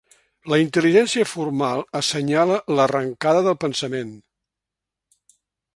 [0.51, 4.13] La intel·ligència formal assenyala l'arrencada del pensament.